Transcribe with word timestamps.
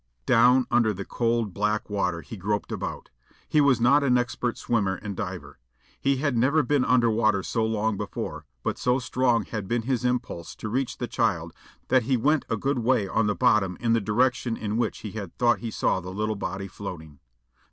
Down 0.25 0.65
under 0.71 0.95
the 0.95 1.05
cold 1.05 1.53
black 1.53 1.87
water 1.87 2.21
he 2.21 2.35
groped 2.35 2.71
about. 2.71 3.11
He 3.47 3.61
was 3.61 3.79
not 3.79 4.03
an 4.03 4.17
expert 4.17 4.57
swimmer 4.57 4.95
and 4.95 5.15
diver. 5.15 5.59
He 5.99 6.17
had 6.17 6.35
never 6.35 6.63
been 6.63 6.83
under 6.83 7.11
water 7.11 7.43
so 7.43 7.63
long 7.63 7.97
before, 7.97 8.47
but 8.63 8.79
so 8.79 8.97
strong 8.97 9.45
had 9.45 9.67
been 9.67 9.83
his 9.83 10.03
impulse 10.03 10.55
to 10.55 10.69
reach 10.69 10.97
the 10.97 11.07
child 11.07 11.53
that 11.89 12.01
he 12.01 12.17
went 12.17 12.45
a 12.49 12.57
good 12.57 12.79
way 12.79 13.07
on 13.07 13.27
the 13.27 13.35
bottom 13.35 13.77
in 13.79 13.93
the 13.93 14.01
direction 14.01 14.57
in 14.57 14.75
which 14.77 15.01
he 15.01 15.11
had 15.11 15.37
thought 15.37 15.59
he 15.59 15.69
saw 15.69 15.99
the 15.99 16.09
little 16.11 16.35
body 16.35 16.67
floating. 16.67 17.19